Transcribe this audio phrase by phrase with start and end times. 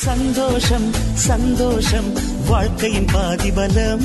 [0.00, 2.12] சந்தோஷம் சந்தோஷம்.
[2.48, 4.00] வாழ்க்கையின் பாதிபலம்.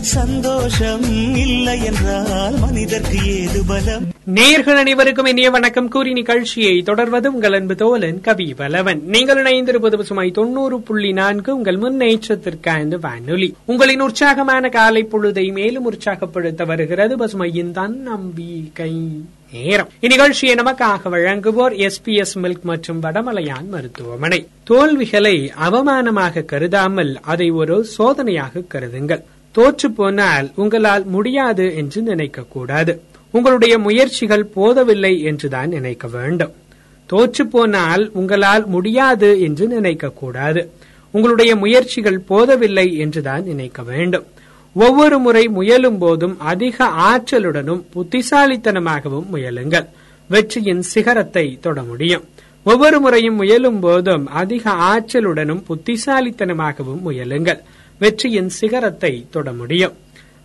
[0.00, 1.02] சந்தோஷம்
[1.36, 4.08] இல்லை என்றால் மனிதர்க்கு ஏது பலம்?
[4.34, 5.88] நேர்கள் அனைவருக்கும் இனிய வணக்கம்.
[5.88, 9.02] கூறி நிகழ்ச்சியை தொடர்வது உங்கள் அன்பு தோலன் கவி பலவன்.
[9.06, 13.54] நீங்கள் இணைந்திருப்பது பசுமை தொண்ணூறு புள்ளி நான்கு உங்கள் முன்னேற்றத்திற்கான வானொலி.
[13.64, 18.92] உங்களின் உற்சாகமான காலை பொழுதை மேலும் உற்சாகப்படுத்த வருகிறது பசுமையின் தன் நம்பிக்கை
[19.52, 19.88] நேரம்.
[20.00, 24.46] இந்நிகழ்ச்சியை நமக்காக வழங்குவோர் எஸ்பிஎஸ் மில்க் மற்றும் வடமலையான் மருத்துவமனை.
[24.64, 29.22] தோல்விகளை அவமானமாக கருதாமல் அதை ஒரு சோதனையாக கருதுங்கள்.
[29.52, 33.02] தோற்று போனால் உங்களால் முடியாது என்று நினைக்க கூடாது.
[33.30, 36.52] உங்களுடைய முயற்சிகள் போதவில்லை என்றுதான் நினைக்க வேண்டும்.
[37.06, 40.70] தோற்று போனால் உங்களால் முடியாது என்று நினைக்க கூடாது.
[41.10, 44.26] உங்களுடைய முயற்சிகள் போதவில்லை என்றுதான் நினைக்க வேண்டும்.
[44.72, 49.86] ஒவ்வொரு முறை முயலும் போதும் அதிக ஆற்றலுடனும் புத்திசாலித்தனமாகவும் முயலுங்கள்.
[50.28, 52.24] வெற்றியின் சிகரத்தை தொட முடியும்.
[52.62, 57.60] ஒவ்வொரு முறையும் முயலும் போதும் அதிக ஆற்றலுடனும் புத்திசாலித்தனமாகவும் முயலுங்கள்.
[57.98, 59.92] வெற்றியின் சிகரத்தை தொட முடியும்.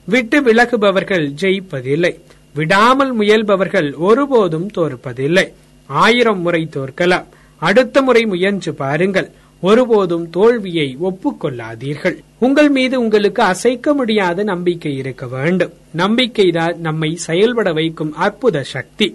[0.05, 2.19] விட்டு விலகுபவர்கள் ஜெயிப்பதில்லை.
[2.53, 5.53] விடாமல் முயல்பவர்கள் ஒருபோதும் தோற்பதில்லை.
[5.87, 7.25] ஆயிரம் முறை தோற்கலாம்.
[7.57, 9.31] அடுத்த முறை முயன்று பாருங்கள்.
[9.67, 12.17] ஒருபோதும் தோல்வியை ஒப்புக்கொள்ளாதீர்கள்.
[12.39, 15.73] உங்கள் மீது உங்களுக்கு அசைக்க முடியாத நம்பிக்கை இருக்க வேண்டும்.
[15.93, 19.07] நம்பிக்கைதான் நம்மை செயல்பட வைக்கும் அற்புத சக்தி.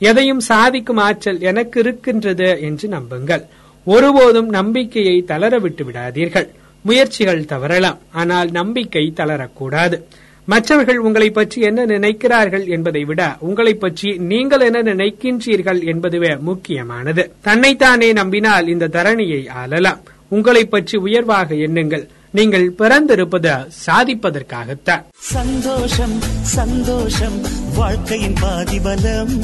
[0.00, 3.44] எதையும் சாதிக்கும் ஆற்றல் எனக்கு இருக்கின்றது என்று நம்புங்கள்.
[3.86, 6.48] ஒருபோதும் நம்பிக்கையை தளர விட்டு விடாதீர்கள்.
[6.84, 9.96] முயற்சிகள் தவறலாம் ஆனால் நம்பிக்கை தளரக்கூடாது.
[10.44, 17.32] மற்றவர்கள் உங்களை பற்றி என்ன நினைக்கிறார்கள் என்பதை விட உங்களை பற்றி நீங்கள் என்ன நினைக்கின்றீர்கள் என்பதுவே முக்கியமானது.
[17.40, 20.00] தன்னைத்தானே நம்பினால் இந்த தரணியை ஆளலாம்.
[20.28, 22.04] உங்களை பற்றி உயர்வாக எண்ணுங்கள்.
[22.30, 23.54] நீங்கள் பிறந்திருப்பது
[23.86, 25.02] சாதிப்பதற்காகத்தான்.
[25.18, 27.38] சந்தோஷம் சந்தோஷம்
[27.74, 29.34] வாழ்க்கையின் பாதிபலம்.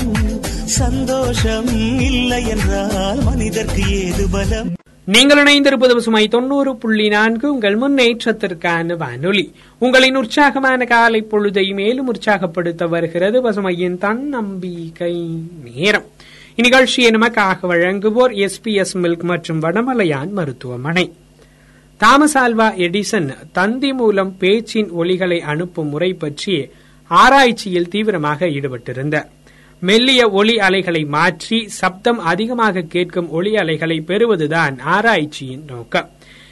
[0.64, 1.66] சந்தோஷம்
[2.00, 4.72] இல்லை என்றால் மனிதர்க்கு ஏது பலம்?
[5.12, 7.52] நீங்கள் இணைந்திருப்பது பசுமை தொண்ணூறு புள்ளி நான்கு.
[7.52, 9.52] உங்கள் முன்னேற்றத்திற்கான வானொலி.
[9.78, 15.28] உங்களின் உற்சாகமான காலை பொழுதை மேலும் உற்சாகப்படுத்த வருகிறது பசுமையின் தன்னம்பிக்கை
[15.64, 16.04] நேரம்.
[16.56, 21.12] இந்நிகழ்ச்சியை நமக்காக வழங்குவோர் எஸ் பி எஸ் மில்க் மற்றும் வடமலையான் மருத்துவமனை.
[21.96, 26.68] தாமஸ் ஆல்வா எடிசன் தந்தி மூலம் பேச்சின் ஒலிகளை அனுப்பும் முறை பற்றி
[27.06, 29.28] ஆராய்ச்சியில் தீவிரமாக ஈடுபட்டிருந்தார்.
[29.80, 36.08] மெல்லிய ஒளி அலைகளை மாற்றி சப்தம் அதிகமாக கேட்கும் ஒளி அலைகளை பெறுவதுதான் ஆராய்ச்சியின் நோக்கம்.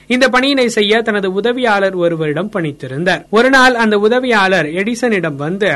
[0.06, 3.22] இந்த பணியினை செய்ய தனது உதவியாளர் ஒருவரிடம் பணித்திருந்தார்.
[3.30, 5.70] ஒரு நாள் அந்த உதவியாளர் எடிசனிடம் வந்து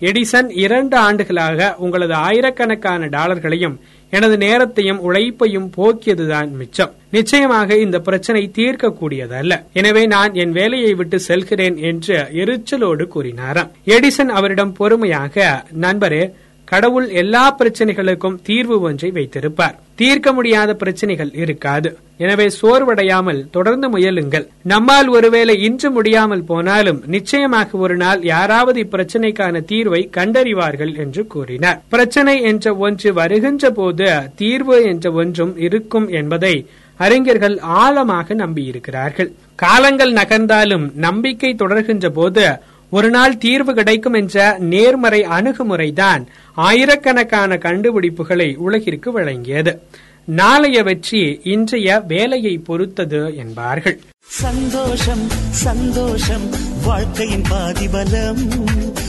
[0.00, 3.76] எடிசன் இரண்டு ஆண்டுகளாக உங்களது ஆயிரக்கணக்கான டாலர்களையும்
[4.10, 6.92] எனது நேரத்தையும் உழைப்பையும் போக்கியதுதான் மிச்சம்.
[7.10, 9.54] நிச்சயமாக இந்த பிரச்சனை தீர்க்கக்கூடியதல்ல.
[9.72, 13.70] எனவே நான் என் வேலையை விட்டு செல்கிறேன் என்று எரிச்சலோடு கூறினாராம்.
[13.86, 16.34] எடிசன் அவரிடம் பொறுமையாக நண்பரே
[16.70, 19.76] கடவுள் எல்லா பிரச்சனைகளுக்கும் தீர்வு ஒன்றை வைத்திருப்பார்.
[20.00, 21.90] தீர்க்க முடியாத பிரச்சனைகள் இருக்காது.
[22.24, 24.46] எனவே சோர்வடையாமல் தொடர்ந்து முயலுங்கள்.
[24.72, 31.80] நம்மால் ஒருவேளை இன்று முடியாமல் போனாலும் நிச்சயமாக ஒரு நாள் யாராவது இப்பிரச்சனைக்கான தீர்வை கண்டறிவார்கள் என்று கூறினார்.
[31.88, 34.08] பிரச்சனை என்ற ஒன்று வருகின்ற போது
[34.42, 36.54] தீர்வு என்ற ஒன்றும் இருக்கும் என்பதை
[37.00, 39.30] அறிஞர்கள் ஆழமாக நம்பியிருக்கிறார்கள்.
[39.56, 42.44] காலங்கள் நகர்ந்தாலும் நம்பிக்கை தொடர்கின்ற போது
[42.90, 49.78] ஒரு நாள் தீர்வு கிடைக்கும் என்ற நேர்மறை அணுகுமுறைதான் ஆயிரக்கணக்கான கண்டுபிடிப்புகளை உலகிற்கு வழங்கியது.
[50.24, 54.00] நாளைய வெற்றி இன்றைய வேலையை பொறுத்தது என்பார்கள்.
[54.22, 56.50] சந்தோஷம் சந்தோஷம்
[56.84, 58.50] வாழ்க்கையின் பாதிபலம்.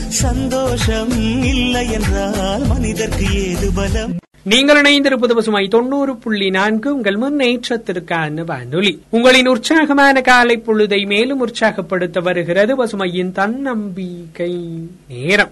[0.07, 1.09] சந்தோஷம்
[1.43, 4.17] இல்லை என்றால் மனிதர்க்கு ஏது பலம்?
[4.47, 6.95] நீங்கள் இணைந்திருப்பது பசுமை தொண்ணூறு புள்ளி நான்கு.
[6.95, 9.01] உங்கள் முன்னேற்றத்திற்கான வானொலி.
[9.09, 14.55] உங்களின் உற்சாகமான காலை பொழுதை மேலும் உற்சாகப்படுத்த வருகிறது பசுமையின் தன்னம்பிக்கை
[15.07, 15.51] நேரம்.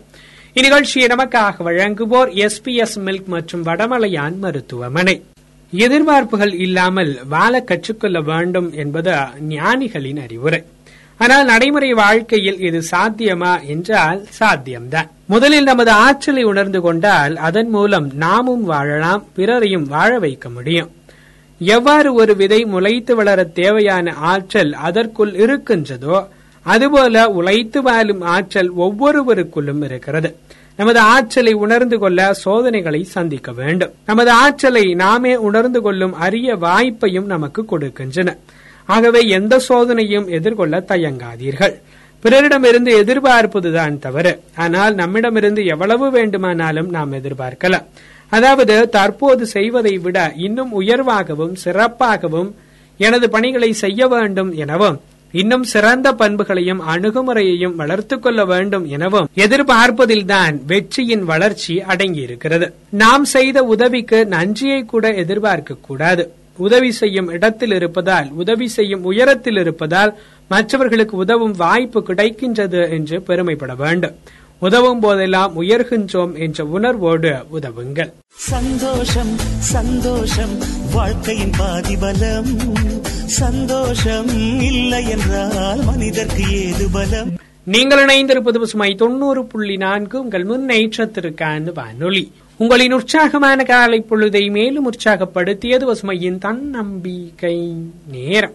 [0.53, 5.23] இந்நிகழ்ச்சியை நமக்காக வழங்குவோர் எஸ் மில்க் மற்றும் வடமலையான் மருத்துவமனை.
[5.75, 9.11] எதிர்பார்ப்புகள் இல்லாமல் வாழ கற்றுக்கொள்ள வேண்டும் என்பது
[9.50, 10.63] ஞானிகளின் அறிவுரை.
[11.18, 15.09] ஆனால் நடைமுறை வாழ்க்கையில் இது சாத்தியமா என்றால் சாத்தியம்தான்.
[15.26, 20.92] முதலில் நமது ஆற்றலை உணர்ந்து கொண்டால் அதன் மூலம் நாமும் வாழலாம் பிறரையும் வாழ வைக்க முடியும்.
[21.59, 26.28] எவ்வாறு ஒரு விதை முளைத்து வளர தேவையான ஆற்றல் அதற்குள் இருக்கின்றதோ
[26.64, 30.35] அதுபோல உழைத்து வாழும் ஆற்றல் ஒவ்வொருவருக்குள்ளும் இருக்கிறது.
[30.78, 33.94] நமது ஆற்றலை உணர்ந்து கொள்ள சோதனைகளை சந்திக்க வேண்டும்.
[34.06, 38.38] நமது ஆற்றலை நாமே உணர்ந்து கொள்ளும் அரிய வாய்ப்பையும் நமக்கு கொடுக்கின்றன.
[38.85, 41.76] ஆகவே எந்த சோதனையும் எதிர்கொள்ள தயங்காதீர்கள்.
[42.23, 44.40] பிறரிடமிருந்து எதிர்பார்ப்பதுதான் தவறு.
[44.55, 47.85] ஆனால் நம்மிடமிருந்து எவ்வளவு வேண்டுமானாலும் நாம் எதிர்பார்க்கலாம்.
[48.29, 52.52] அதாவது தற்போது செய்வதை விட இன்னும் உயர்வாகவும் சிறப்பாகவும்
[52.97, 55.02] எனது பணிகளை செய்ய வேண்டும் எனவும்
[55.32, 62.72] இன்னும் சிறந்த பண்புகளையும் அணுகுமுறையையும் வளர்த்து கொள்ள வேண்டும் எனவும் எதிர்பார்ப்பதில்தான் வெற்றியின் வளர்ச்சி அடங்கியிருக்கிறது.
[62.90, 66.32] நாம் செய்த உதவிக்கு நன்றியை கூட எதிர்பார்க்க கூடாது.
[66.57, 70.17] உதவி செய்யும் இடத்தில் இருப்பதால் உதவி செய்யும் உயரத்தில் இருப்பதால்
[70.47, 74.16] மற்றவர்களுக்கு உதவும் வாய்ப்பு கிடைக்கின்றது என்று பெருமைப்பட வேண்டும்.
[74.59, 78.11] உதவும் போதெல்லாம் உயர்கின்றோம் என்ற உணர்வோடு உதவுங்கள்.
[78.28, 80.57] சந்தோஷம் சந்தோஷம்
[80.93, 82.58] வாழ்க்கையின் பாதிபலம்.
[83.25, 84.28] சந்தோஷம்
[84.61, 87.34] இல்லை என்றால் மனிதர்க்கு ஏது பலம்?
[87.63, 92.31] நீங்கள் இணைந்திருப்பது பசுமை தொண்ணூறு புள்ளி நான்கு உங்கள் முன்னேற்றத்திற்கான வானொலி.
[92.57, 97.57] உங்களின் உற்சாகமான காலை பொழுதை மேலும் உற்சாகப்படுத்தியது பசுமையின் தன்னம்பிக்கை
[98.11, 98.53] நேரம்.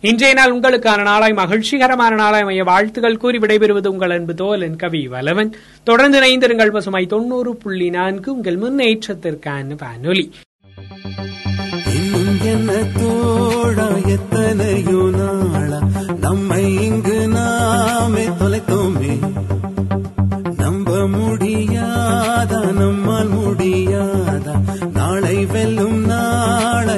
[0.00, 5.52] இன்றைய நாள் உங்களுக்கான நாளாய் மகிழ்ச்சிகரமான நாளாய் மைய வாழ்த்துகள் கூறி விடைபெறுவது உங்கள் அன்பு தோலன் கவி வலவன்
[5.84, 10.26] தொடர்ந்து இணைந்திருங்கள் பசுமை தொண்ணூறு புள்ளி நான்கு உங்கள் முன்னேற்றத்திற்கான வானொலி.
[16.20, 17.11] நம்மை இங்கு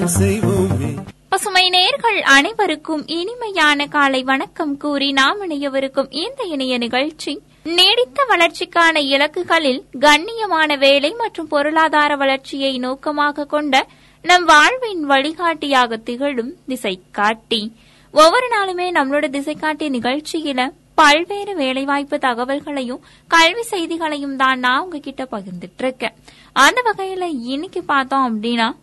[0.04, 1.06] செய்வோமே.
[1.28, 9.82] பசுமை நேர்கள் அனைவருக்கும் இனிமையான காலை வணக்கம் கூறி நாம் இணையவிருக்கும் இந்த இணைய நிகழ்ச்சி நீடித்த வளர்ச்சிக்கான இலக்குகளில்
[10.00, 13.86] கண்ணியமான வேலை மற்றும் பொருளாதார வளர்ச்சியை நோக்கமாக கொண்ட
[14.22, 17.72] நம் வாழ்வின் வழிகாட்டியாக திகழும் திசை காட்டி
[18.10, 25.78] ஒவ்வொரு நாளுமே நம்மளோட திசை காட்டி நிகழ்ச்சியில பல்வேறு வேலைவாய்ப்பு தகவல்களையும் கல்வி செய்திகளையும் தான் நான் உங்ககிட்ட பகிர்ந்துட்டு
[25.78, 26.12] இருக்கேன்.
[26.52, 28.82] அந்த வகையில இன்னைக்கு பார்த்தோம் அப்படின்னா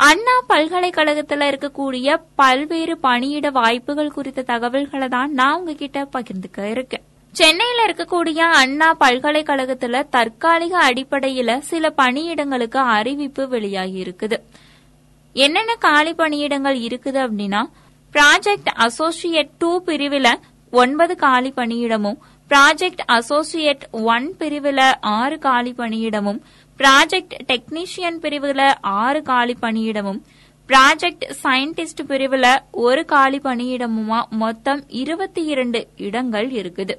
[0.00, 2.08] அண்ணா பல்கலைக்கழகத்துல இருக்கக்கூடிய
[2.40, 7.04] பல்வேறு பணியிட வாய்ப்புகள் குறித்த தகவல்களை தான் நான் உங்ககிட்ட பகிர்ந்துக்க இருக்கேன்.
[7.34, 14.38] சென்னையில இருக்கக்கூடிய அண்ணா பல்கலைக்கழகத்துல தற்காலிக அடிப்படையில சில பணியிடங்களுக்கு அறிவிப்பு வெளியாகி இருக்குது.
[15.36, 17.62] என்னென்ன காலி பணியிடங்கள் இருக்குது அப்படின்னா
[18.14, 20.32] ப்ராஜெக்ட் அசோசியேட் டூ பிரிவில்
[20.72, 22.18] ஒன்பது காலி பணியிடமும்
[22.50, 23.84] ப்ராஜெக்ட் அசோசியேட்
[24.14, 24.86] ஒன் பிரிவில்
[25.18, 26.40] ஆறு காலி பணியிடமும்
[26.78, 30.20] ப்ராஜெக்ட் டெக்னீஷியன் பிரிவுல ஆறு காலி பணியிடமும்
[30.68, 36.94] ப்ராஜெக்ட் சயின்டிஸ்ட் பிரிவுல ஒரு காலி பணியிடமுமா மொத்தம் இருபத்தி இரண்டு இடங்கள் இருக்குது.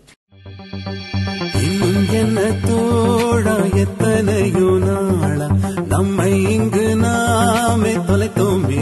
[5.88, 8.77] நம்மை இங்கு நாமே தொலைத்தோமே.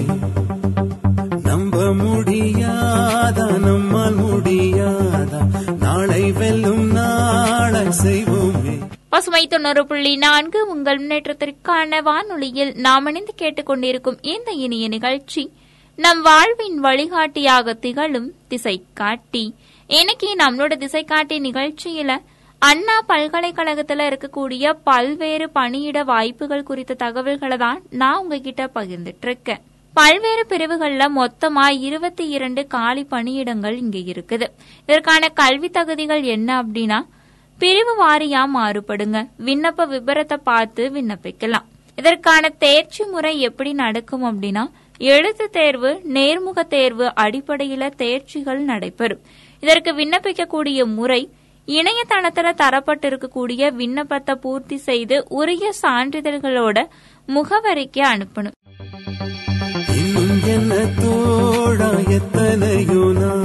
[9.55, 15.43] தொண்ணூறு புள்ளி நான்கு உங்கள் முன்னேற்றத்திற்கான வானொலியில் நாம் இணைந்து கேட்டுக்கொண்டிருக்கும் இந்த இனிய நிகழ்ச்சி
[15.99, 19.43] நம் வாழ்வின் வழிகாட்டியாக திகழும் திசை காட்டி
[19.89, 22.11] இன்னைக்கு நம்மளோட திசை காட்டி நிகழ்ச்சியில
[22.61, 29.63] அண்ணா பல்கலைக்கழகத்துல இருக்கக்கூடிய பல்வேறு பணியிட வாய்ப்புகள் குறித்த தகவல்களை தான் நான் உங்ககிட்ட பகிர்ந்துட்டு இருக்கேன்
[29.95, 34.47] பல்வேறு பிரிவுகள்ல மொத்தமா இருபத்தி இரண்டு காலி பணியிடங்கள் இங்க இருக்குது.
[34.89, 36.99] இதற்கான கல்வி தகுதிகள் என்ன அப்படின்னா
[37.61, 39.17] பிரிவு வாரியா மாறுபடுங்க.
[39.45, 41.65] விண்ணப்ப விபரத்தை பார்த்து விண்ணப்பிக்கலாம்.
[41.95, 44.63] இதற்கான தேர்ச்சி முறை எப்படி நடக்கும் அப்படின்னா
[44.97, 49.21] எழுத்து தேர்வு நேர்முக தேர்வு அடிப்படையில தேர்ச்சிகள் நடைபெறும்.
[49.63, 51.21] இதற்கு விண்ணப்பிக்கக்கூடிய முறை
[51.67, 56.77] இணையதளத்துல தரப்பட்டிருக்கக்கூடிய விண்ணப்பத்தை பூர்த்தி செய்து உரிய சான்றிதழ்களோட
[57.27, 58.55] முகவரிக்கு அனுப்பணும்.
[62.17, 63.44] எத்தனையோ நான்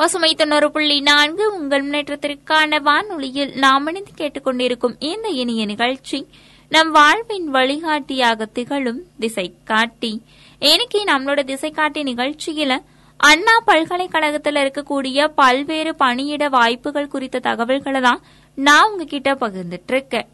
[0.00, 6.26] பசுமை தொண்ணூறு புள்ளி நான்கு உங்கள் முன்னேற்றத்திற்கான வானொலியில் நாம் இணைந்து கேட்டுக்கொண்டிருக்கும் இந்த இனிய நிகழ்ச்சி
[6.68, 10.12] நம் வாழ்வின் வழிகாட்டியாக திகழும் திசை காட்டி
[10.58, 12.72] இன்னைக்கு நம்மளோட திசை காட்டி நிகழ்ச்சியில
[13.16, 18.22] அண்ணா பல்கலைக்கழகத்துல இருக்கக்கூடிய பல்வேறு பணியிட வாய்ப்புகள் குறித்த தகவல்களை தான்
[18.54, 20.28] நான் உங்ககிட்ட பகிர்ந்துட்டு இருக்கேன்.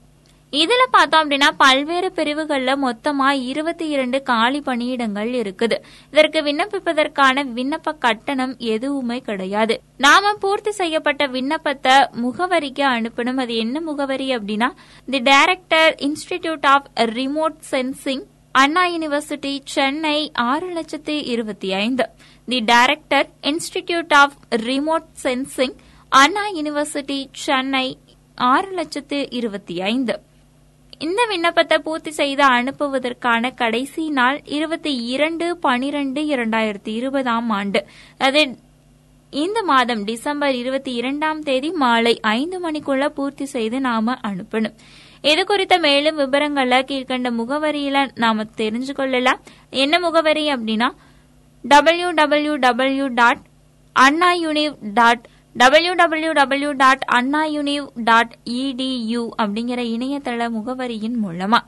[0.57, 5.77] இதுல பார்த்தோம் அப்படின்னா பல்வேறு பிரிவுகள்ல மொத்தமா இருபத்தி இரண்டு காலி பணியிடங்கள் இருக்குது.
[6.11, 9.81] இதற்கு விண்ணப்பிப்பதற்கான விண்ணப்ப கட்டணம் எதுவுமே கிடையாது.
[9.97, 13.37] நாம பூர்த்தி செய்யப்பட்ட விண்ணப்பத்தை முகவரிக்கு அனுப்பணும்.
[13.37, 14.71] அது என்ன முகவரி அப்படின்னா
[15.11, 22.09] the director institute of remote sensing Anna university Chennai ஆறு லட்சத்தி இருபத்தி ஐந்து.
[22.47, 25.77] The director institute of remote sensing
[26.09, 27.99] Anna university Chennai
[28.35, 30.26] ஆறு லட்சத்து இருபத்தி ஐந்து.
[31.05, 37.81] இந்த விண்ணப்பத்தை பூர்த்தி செய்து அனுப்புவதற்கான கடைசி நாள் இருபத்தி இரண்டு பனிரெண்டு இரண்டாயிரத்தி இருபதாம் ஆண்டு.
[38.19, 38.43] அது
[39.31, 44.77] இந்த மாதம் டிசம்பர் இருபத்தி இரண்டாம் தேதி மாலை ஐந்து மணிக்குள்ள பூர்த்தி செய்து நாம அனுப்பணும்.
[45.31, 49.43] இது குறித்த மேலும் விவரங்களை கீழ்கண்ட முகவரியில நாம தெரிஞ்சு கொள்ளலாம்
[49.85, 50.89] என்ன முகவரி அப்படின்னா
[51.65, 53.43] W W W dot
[53.93, 55.25] Anna univ dot
[55.61, 61.59] W W W dot Anna univ dot edu அப்படிங்கிற இணையதள முகவரியின் மூலமா.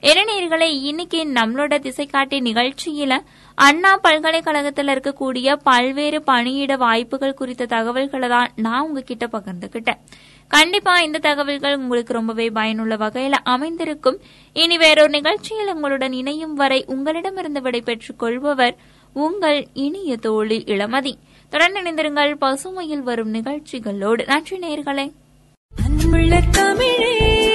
[0.00, 3.18] இளைஞர்களை இன்னைக்கு நம்மளோட திசை காட்டி நிகழ்ச்சியில
[3.54, 10.00] அண்ணா பல்கலைக்கழகத்தில் இருக்கக்கூடிய பல்வேறு பணியிட வாய்ப்புகள் குறித்த தகவல்களை தான் நான் உங்ககிட்ட பகிர்ந்துகிட்டேன்.
[10.48, 14.20] கண்டிப்பா இந்த தகவல்கள் உங்களுக்கு ரொம்பவே பயனுள்ள வகையில அமைந்திருக்கும்.
[14.52, 18.76] இனி வேறொரு நிகழ்ச்சியில் உங்களுடன் இணையும் வரை உங்களிடமிருந்து விடைபெற்றுக் கொள்பவர்
[19.12, 21.14] உங்கள் இனிய தோழி இளமதி.
[21.52, 22.34] தொடர்ந்து இணைந்திருங்கள்.
[22.40, 24.24] பசுமையில் வரும் நிகழ்ச்சிகளோடு.
[24.26, 25.12] நன்றி நேர்களை
[25.84, 27.51] அன்புள்ள தமிழே.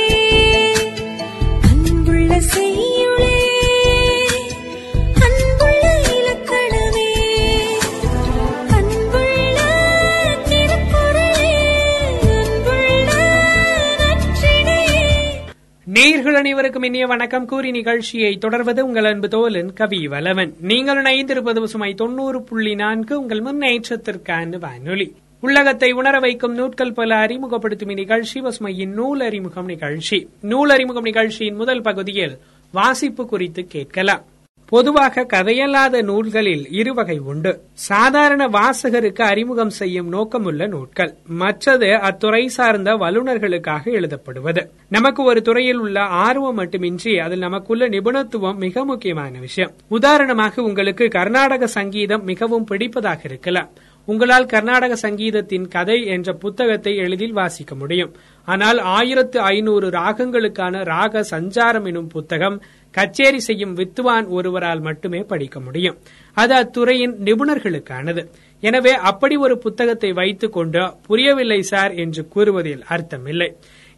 [16.68, 17.46] அனைவருக்கும் இனிய வணக்கம்.
[17.46, 23.40] கூறி நிகழ்ச்சியை தொடர்வது உங்கள் அன்பு தோலன் கவி வலவன் நீங்கள் இணைந்திருப்பது சுமை தொண்ணூறு புள்ளி நான்கு உங்கள்
[23.40, 25.16] முன்னேற்றத்திற்கான வானொலி.
[25.42, 30.28] உள்ளகத்தை உணர வைக்கும் நூட்கள் பல அறிமுகப்படுத்தும் இந்நிகழ்ச்சி பசுமையின் நூல் அறிமுகம் நிகழ்ச்சி.
[30.42, 32.38] நூல் அறிமுகம் நிகழ்ச்சியின் முதல் பகுதியில்
[32.72, 34.24] வாசிப்பு குறித்து கேட்கலாம்.
[34.70, 37.60] பொதுவாக கதையல்லாத நூல்களில் இருவகை உண்டு.
[37.74, 41.14] சாதாரண வாசகருக்கு அறிமுகம் செய்யும் நோக்கமுள்ள நூல்கள்.
[41.28, 44.64] மற்றது அத்துறை சார்ந்த வல்லுநர்களுக்காக எழுதப்படுவது.
[44.90, 49.72] நமக்கு ஒரு துறையில் உள்ள ஆர்வம் மட்டுமின்றி அதில் நமக்குள்ள நிபுணத்துவம் மிக முக்கியமான விஷயம்.
[49.88, 53.70] உதாரணமாக உங்களுக்கு கர்நாடக சங்கீதம் மிகவும் பிடிப்பதாக இருக்கலாம்.
[54.06, 58.12] உங்களால் கர்நாடக சங்கீதத்தின் கதை என்ற புத்தகத்தை எளிதில் வாசிக்க முடியும்.
[58.46, 62.62] ஆனால் ஆயிரத்து ஐநூறு ராகங்களுக்கான ராக சஞ்சாரம் எனும் புத்தகம்
[62.98, 65.98] கச்சேரி செய்யும் வித்துவான் ஒருவரால் மட்டுமே படிக்க முடியும்.
[66.38, 68.24] அது அத்துறையின் நிபுணர்களுக்கானது.
[68.63, 73.50] எனவே அப்படி ஒரு புத்தகத்தை வைத்துக் கொண்டு புரியவில்லை சார் என்று கூறுவதில் அர்த்தமில்லை.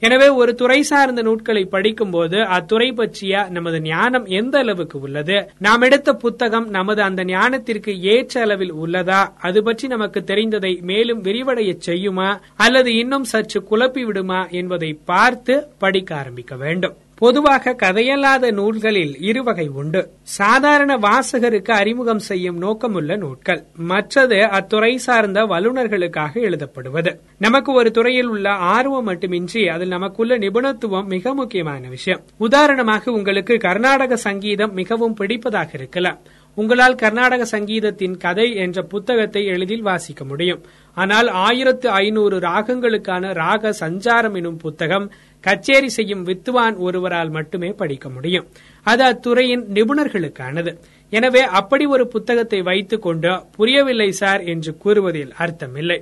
[0.01, 5.37] எனவே ஒரு துறை சார்ந்த நூட்களை படிக்கும்போது அத்துறை பற்றிய நமது ஞானம் எந்த அளவுக்கு உள்ளது?
[5.65, 9.21] நாம் எடுத்த புத்தகம் நமது அந்த ஞானத்திற்கு ஏற்ற அளவில் உள்ளதா?
[9.47, 12.29] அது பற்றி நமக்கு தெரிந்ததை மேலும் விரிவடைய செய்யுமா?
[12.65, 16.95] அல்லது இன்னும் சற்று குழப்பி விடுமா என்பதை பார்த்து படிக்க ஆரம்பிக்க வேண்டும்.
[17.19, 20.09] பொதுவாக கதையல்லாத நூல்களில் இருவகை உண்டு.
[20.23, 23.63] சாதாரண வாசகருக்கு அறிமுகம் செய்யும் நோக்கமுள்ள நூல்கள்.
[23.75, 27.19] மற்றது அத்துறை சார்ந்த வல்லுநர்களுக்காக எழுதப்படுவது.
[27.37, 32.21] நமக்கு ஒரு துறையில் உள்ள ஆர்வம் மட்டுமின்றி அதில் நமக்குள்ள நிபுணத்துவம் மிக முக்கியமான விஷயம்.
[32.37, 36.17] உதாரணமாக உங்களுக்கு கர்நாடக சங்கீதம் மிகவும் பிடிப்பதாக இருக்கலாம்.
[36.55, 40.61] உங்களால் கர்நாடக சங்கீதத்தின் கதை என்ற புத்தகத்தை எளிதில் வாசிக்க முடியும்.
[41.01, 45.07] ஆனால் ஆயிரத்து ஐநூறு ராகங்களுக்கான ராக சஞ்சாரம் எனும் புத்தகம்
[45.43, 48.47] கச்சேரி செய்யும் வித்துவான் ஒருவரால் மட்டுமே படிக்க முடியும்.
[48.85, 50.71] அது அத்துறையின் நிபுணர்களுக்கானது.
[51.13, 55.99] எனவே அப்படி ஒரு புத்தகத்தை வைத்துக் கொண்டு புரியவில்லை சார் என்று கூறுவதில் அர்த்தமில்லை.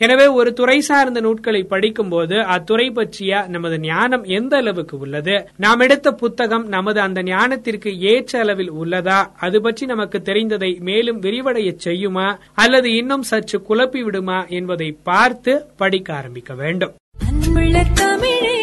[0.00, 5.46] எனவே ஒரு துறை சார்ந்த நூட்களை படிக்கும்போது அத்துறை பற்றிய நமது ஞானம் எந்த அளவுக்கு உள்ளது?
[5.56, 9.26] நாம் எடுத்த புத்தகம் நமது அந்த ஞானத்திற்கு ஏற்ற அளவில் உள்ளதா?
[9.36, 12.38] அது பற்றி நமக்கு தெரிந்ததை மேலும் விரிவடைய செய்யுமா?
[12.54, 16.94] அல்லது இன்னும் சற்று குழப்பி விடுமா என்பதை பார்த்து படிக்க ஆரம்பிக்க வேண்டும்.
[17.28, 18.59] அன்புள்ள தமிழே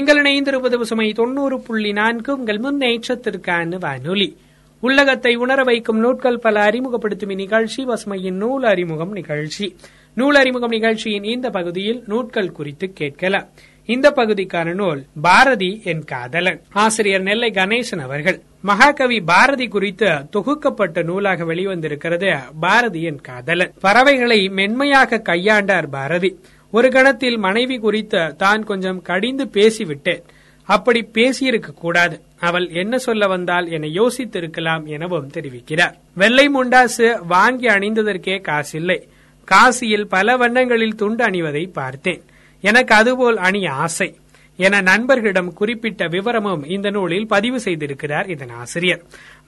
[0.00, 2.38] நீங்கள் இணைந்திருப்பது பசுமை தொண்ணூறு புள்ளி நான்கு.
[2.38, 4.36] உங்கள் முன்னேற்றத்திற்கான வானொலி.
[4.80, 9.76] உள்ளகத்தை உணர வைக்கும் நூட்கள் பல அறிமுகப்படுத்தும் இந்நிகழ்ச்சி பசுமையின் நூல் அறிமுகம் நிகழ்ச்சி.
[10.14, 13.48] நூல் அறிமுகம் நிகழ்ச்சியின் இந்த பகுதியில் நூட்கள் குறித்து கேட்கலாம்.
[13.84, 16.60] இந்த பகுதிக்கான நூல் பாரதி என் காதலன்.
[16.72, 18.40] ஆசிரியர் நெல்லை கணேசன் அவர்கள்.
[18.62, 23.72] மகாகவி பாரதி குறித்து தொகுக்கப்பட்ட நூலாக வெளிவந்திருக்கிறது பாரதி என் காதலன்.
[23.80, 26.38] பறவைகளை மென்மையாக கையாண்டார் பாரதி.
[26.70, 30.22] ஒரு கணத்தில் மனைவி குறித்து தான் கொஞ்சம் கடிந்து பேசிவிட்டேன்.
[30.64, 32.20] அப்படி பேசியிருக்க கூடாது.
[32.40, 35.94] அவள் என்ன சொல்ல வந்தால் என யோசித்திருக்கலாம் எனவும் தெரிவிக்கிறார்.
[36.14, 39.08] வெள்ளை முண்டாசு வாங்கி அணிந்ததற்கே காசில்லை.
[39.44, 42.22] காசியில் பல வண்ணங்களில் துண்டு அணிவதை பார்த்தேன்.
[42.60, 44.16] எனக்கு அதுபோல் அணிய ஆசை.
[44.56, 49.02] என நண்பர்களிடம் குறிப்பிட்ட விவரமும் இந்த நூலில் பதிவு செய்திருக்கிறார் இதன் ஆசிரியர்.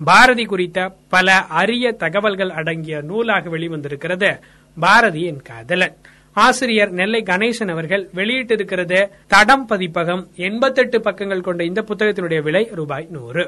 [0.04, 4.38] பாரதி குறித்த பல அரிய தகவல்கள் அடங்கிய நூலாக வெளிவந்திருக்கிறது.
[4.80, 5.96] பாரதி என் காதலன்.
[6.36, 13.44] ஆசிரியர் நெல்லை கணேசன் அவர்கள் வெளியிட்டிருக்கிறது தடம் பதிப்பகம் எண்பத்தெட்டு பக்கங்கள் கொண்ட இந்த புத்தகத்தினுடைய விலை ரூபாய் நூறு.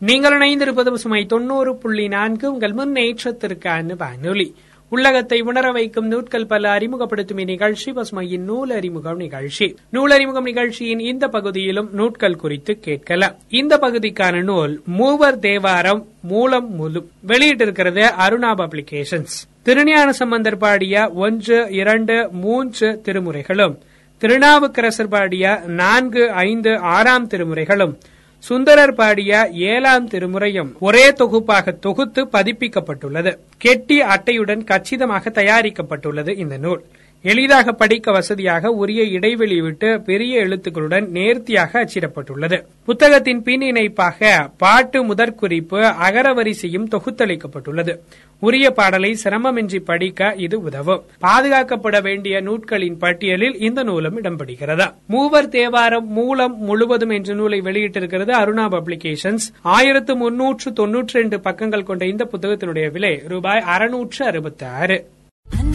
[0.00, 4.54] நீங்கள் இணைந்திருப்பது சுமை தொண்ணூறு புள்ளி நான்கு உங்கள் முன்னேற்றத்திற்கான வானொலி
[4.94, 9.76] உள்ளகத்தை உணர வைக்கும் நூட்கள் பல அறிமுகப்படுத்தும் இந்நிகழ்ச்சி பசுமையின் நூல் அறிமுகம் நிகழ்ச்சி.
[9.90, 13.34] நூல் அறிமுகம் நிகழ்ச்சியின் இந்த பகுதியிலும் நூட்கள் குறித்து கேட்கலாம்.
[13.48, 22.28] இந்த பகுதிக்கான நூல் மூவர் தேவாரம் மூலம் முழு வெளியிட்டிருக்கிறது அருணா பப்ளிகேஷன்ஸ் திருஞான சம்பந்தர் பாடிய ஒன்று இரண்டு
[22.32, 23.76] மூன்று திருமுறைகளும்.
[24.18, 27.94] திருநாவுக்கரசர் பாடிய நான்கு ஐந்து ஆறாம் திருமுறைகளும்.
[28.46, 29.32] சுந்தரர் பாடிய
[29.72, 33.32] ஏழாம் திருமுறையும் ஒரே தொகுப்பாக தொகுத்து பதிப்பிக்கப்பட்டுள்ளது.
[33.64, 36.82] கெட்டி அட்டையுடன் கச்சிதமாக தயாரிக்கப்பட்டுள்ளது இந்த நூல்.
[37.24, 42.62] எளிதாக படிக்க வசதியாக உரிய இடைவெளி விட்டு பெரிய எழுத்துக்களுடன் நேர்த்தியாக அச்சிடப்பட்டுள்ளது.
[42.84, 47.94] புத்தகத்தின் பின் இணைப்பாக பாட்டு முதற்குறிப்பு அகரவரிசையும் தொகுத்தளிக்கப்பட்டுள்ளது.
[48.40, 51.02] உரிய பாடலை சிரமமின்றி படிக்க இது உதவும்.
[51.20, 54.94] பாதுகாக்கப்பட வேண்டிய நூட்களின் பட்டியலில் இந்த நூலும் இடம்பெறுகிறது?
[55.06, 59.48] மூவர் தேவாரம் மூலம் முழுவதும் என்ற நூலை வெளியிட்டிருக்கிறது அருணா பப்ளிகேஷன்ஸ்.
[59.62, 65.06] ஆயிரத்து முன்னூற்று தொன்னூற்றி ரெண்டு பக்கங்கள் கொண்ட இந்த புத்தகத்தினுடைய விலை ரூபாய் அறுநூற்று அறுபத்தி ஆறு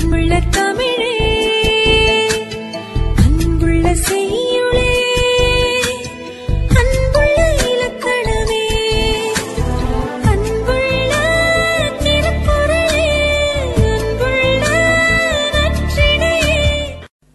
[0.09, 1.13] அன்புள்ள தமிழே
[3.23, 4.91] அன்புள்ள செய்யுளே
[6.81, 7.39] அன்புள்ள
[7.71, 8.61] இலக்கணமே
[10.31, 11.11] அன்புள்ள
[12.03, 13.09] திருக்குறளே
[13.89, 14.63] அன்புள்ள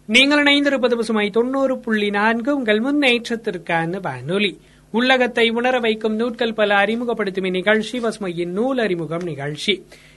[0.05, 4.53] நீங்கள் இணைந்திருப்பது பசுமை தொண்ணூறு புள்ளி நான்கு உங்கள் முன்னேற்றத்திற்கான வானொலி.
[4.93, 9.73] உள்ளகத்தை உணர வைக்கும் நூட்கள் பல அறிமுகப்படுத்தும் இந்நிகழ்ச்சி பசுமையின் நூல் அறிமுகம் நிகழ்ச்சி.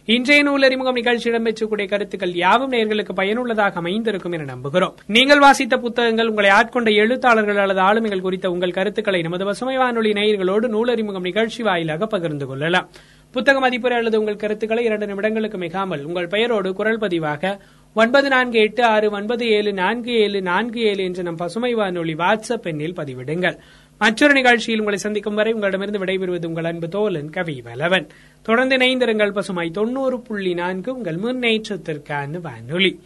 [0.09, 4.93] இன்றைய நூல் அறிமுகம் நிகழ்ச்சி இடம்பெற்றக்கூடிய கருத்துக்கள் யாவும் நேர்களுக்கு பயனுள்ளதாக அமைந்திருக்கும் என நம்புகிறோம்.
[5.07, 10.69] நீங்கள் வாசித்த புத்தகங்கள் உங்களை ஆட்கொண்ட எழுத்தாளர்கள் அல்லது ஆளுமைகள் குறித்த உங்கள் கருத்துக்களை நமது பசுமை வானொலி நேயர்களோடு
[10.69, 12.89] நூல் அறிமுகம் நிகழ்ச்சி வாயிலாக பகிர்ந்து கொள்ளலாம்.
[13.31, 17.59] புத்தக மதிப்புரை அல்லது உங்கள் கருத்துக்களை இரண்டு நிமிடங்களுக்கு மிகாமல் உங்கள் பெயரோடு குரல் பதிவாக
[17.95, 22.67] ஒன்பது நான்கு எட்டு ஆறு ஒன்பது ஏழு நான்கு ஏழு நான்கு ஏழு என்ற நம் பசுமை வானொலி வாட்ஸ்அப்
[22.73, 23.57] எண்ணில் பதிவிடுங்கள்.
[23.99, 28.07] மற்றொரு நிகழ்ச்சியில் உங்களை சந்திக்கும் வரை உங்களிடமிருந்து விடைபெறுவது உங்கள் அன்பு தோலன் கவி வலவன்.
[28.43, 33.01] தொடர்ந்து இணைந்திருங்கள் பசுமை தொண்ணூறு புள்ளி நான்கு உங்கள் முன்னேற்றத்திற்கான வானொலி.